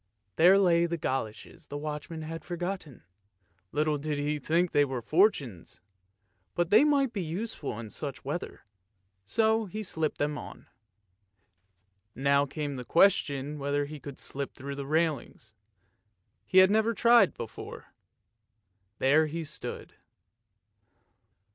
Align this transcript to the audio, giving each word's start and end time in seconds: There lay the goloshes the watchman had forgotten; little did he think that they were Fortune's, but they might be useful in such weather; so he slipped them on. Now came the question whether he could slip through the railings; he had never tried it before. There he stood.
There 0.35 0.57
lay 0.57 0.87
the 0.87 0.97
goloshes 0.97 1.67
the 1.67 1.77
watchman 1.77 2.23
had 2.23 2.43
forgotten; 2.43 3.03
little 3.71 3.99
did 3.99 4.17
he 4.17 4.39
think 4.39 4.71
that 4.71 4.79
they 4.79 4.83
were 4.83 4.99
Fortune's, 4.99 5.79
but 6.55 6.71
they 6.71 6.83
might 6.83 7.13
be 7.13 7.21
useful 7.21 7.79
in 7.79 7.91
such 7.91 8.25
weather; 8.25 8.65
so 9.27 9.65
he 9.67 9.83
slipped 9.83 10.17
them 10.17 10.39
on. 10.39 10.65
Now 12.15 12.47
came 12.47 12.77
the 12.77 12.83
question 12.83 13.59
whether 13.59 13.85
he 13.85 13.99
could 13.99 14.17
slip 14.17 14.55
through 14.55 14.73
the 14.73 14.87
railings; 14.87 15.53
he 16.47 16.57
had 16.57 16.71
never 16.71 16.95
tried 16.95 17.29
it 17.29 17.37
before. 17.37 17.93
There 18.97 19.27
he 19.27 19.43
stood. 19.43 19.93